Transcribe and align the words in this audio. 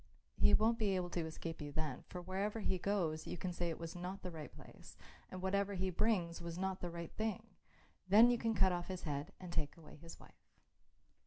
He 0.39 0.55
won't 0.55 0.79
be 0.79 0.95
able 0.95 1.11
to 1.11 1.27
escape 1.27 1.61
you 1.61 1.71
then, 1.71 2.03
for 2.09 2.23
wherever 2.23 2.61
he 2.61 2.79
goes 2.79 3.27
you 3.27 3.37
can 3.37 3.53
say 3.53 3.69
it 3.69 3.77
was 3.77 3.95
not 3.95 4.23
the 4.23 4.31
right 4.31 4.51
place 4.51 4.97
and 5.29 5.43
whatever 5.43 5.75
he 5.75 5.91
brings 5.91 6.41
was 6.41 6.57
not 6.57 6.79
the 6.81 6.89
right 6.89 7.11
thing. 7.17 7.43
Then 8.09 8.31
you 8.31 8.39
can 8.39 8.55
cut 8.55 8.71
off 8.71 8.87
his 8.87 9.03
head 9.03 9.31
and 9.39 9.53
take 9.53 9.77
away 9.77 9.97
his 9.97 10.19
wife." 10.19 10.49